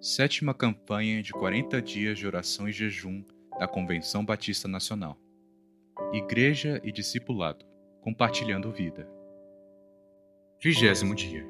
[0.00, 3.24] Sétima campanha de 40 dias de oração e jejum
[3.58, 5.18] da Convenção Batista Nacional.
[6.12, 7.66] Igreja e discipulado,
[8.00, 9.10] compartilhando vida.
[10.62, 11.44] Vigésimo dia.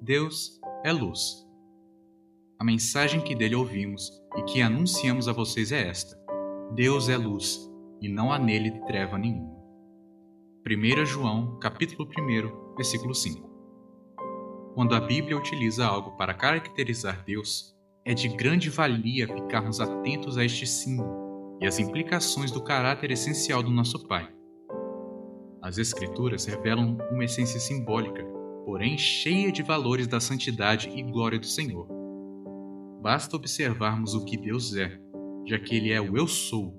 [0.00, 1.44] Deus é luz.
[2.56, 6.16] A mensagem que dele ouvimos e que anunciamos a vocês é esta:
[6.72, 7.68] Deus é luz,
[8.00, 9.56] e não há nele treva nenhuma.
[10.64, 13.55] 1 João, capítulo 1, versículo 5.
[14.76, 20.44] Quando a Bíblia utiliza algo para caracterizar Deus, é de grande valia ficarmos atentos a
[20.44, 24.30] este símbolo e às implicações do caráter essencial do nosso Pai.
[25.62, 28.22] As Escrituras revelam uma essência simbólica,
[28.66, 31.88] porém cheia de valores da santidade e glória do Senhor.
[33.00, 35.00] Basta observarmos o que Deus é,
[35.46, 36.78] já que Ele é o Eu Sou.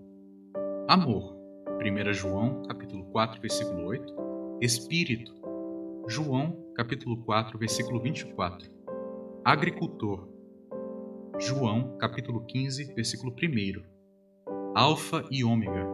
[0.88, 1.36] Amor,
[1.82, 4.14] 1 João capítulo 4, versículo 8.
[4.62, 5.34] Espírito,
[6.08, 8.70] João capítulo 4, versículo 24.
[9.44, 10.30] Agricultor.
[11.40, 13.82] João, capítulo 15, versículo 1.
[14.76, 15.88] Alfa e Ômega.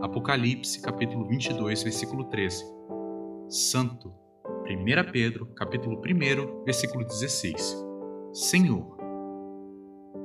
[0.00, 2.64] Apocalipse, capítulo 22, versículo 13.
[3.48, 4.14] Santo.
[4.68, 7.76] 1 Pedro, capítulo 1, versículo 16.
[8.32, 8.96] Senhor.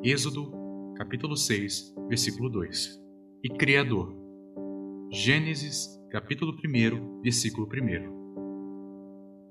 [0.03, 0.51] Êxodo,
[0.95, 3.01] capítulo 6, versículo 2.
[3.43, 4.15] E Criador.
[5.11, 8.14] Gênesis, capítulo 1, versículo 1.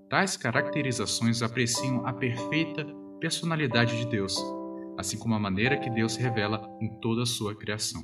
[0.09, 2.87] Tais caracterizações apreciam a perfeita
[3.19, 4.37] personalidade de Deus,
[4.99, 8.03] assim como a maneira que Deus se revela em toda a sua criação.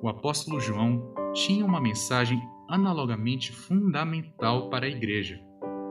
[0.00, 5.38] O apóstolo João tinha uma mensagem analogamente fundamental para a igreja,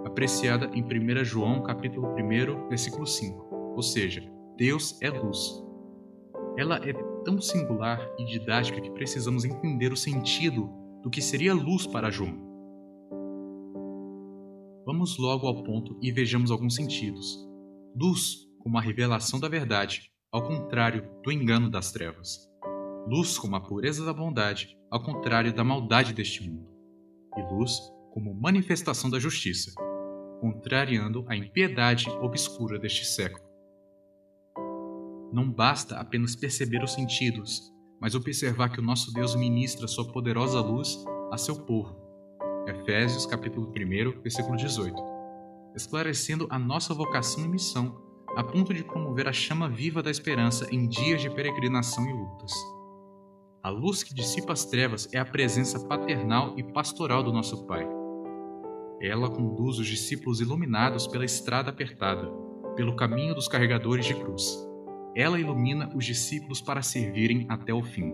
[0.03, 5.63] apreciada em 1 João capítulo 1, versículo 5, ou seja, Deus é luz.
[6.57, 6.91] Ela é
[7.23, 10.69] tão singular e didática que precisamos entender o sentido
[11.03, 12.50] do que seria luz para João.
[14.93, 17.47] Vamos logo ao ponto e vejamos alguns sentidos.
[17.95, 22.45] Luz como a revelação da verdade, ao contrário do engano das trevas.
[23.07, 26.67] Luz como a pureza da bondade, ao contrário da maldade deste mundo.
[27.37, 27.79] E luz
[28.11, 29.73] como manifestação da justiça,
[30.41, 33.45] contrariando a impiedade obscura deste século.
[35.31, 37.61] Não basta apenas perceber os sentidos,
[37.97, 41.01] mas observar que o nosso Deus ministra sua poderosa luz
[41.31, 42.10] a seu povo
[42.67, 44.95] Efésios capítulo 1, versículo 18,
[45.75, 47.99] esclarecendo a nossa vocação e missão,
[48.35, 52.53] a ponto de promover a chama viva da esperança em dias de peregrinação e lutas.
[53.63, 57.87] A luz que dissipa as trevas é a presença paternal e pastoral do nosso Pai.
[59.01, 62.31] Ela conduz os discípulos iluminados pela estrada apertada,
[62.75, 64.55] pelo caminho dos carregadores de cruz.
[65.15, 68.13] Ela ilumina os discípulos para servirem até o fim.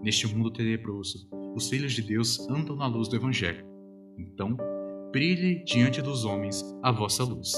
[0.00, 3.64] Neste mundo tenebroso, os filhos de Deus andam na luz do Evangelho.
[4.18, 4.56] Então,
[5.12, 7.52] brilhe diante dos homens a vossa luz.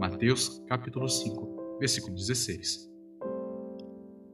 [0.00, 2.90] Mateus capítulo 5, versículo 16.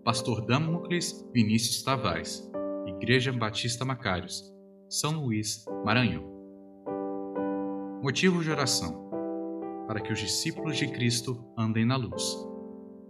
[0.04, 2.48] Pastor Damocles Vinícius Tavares,
[2.86, 4.53] Igreja Batista Macários,
[4.88, 6.25] São Luís, Maranhão.
[8.03, 9.10] Motivo de oração:
[9.86, 12.36] para que os discípulos de Cristo andem na luz,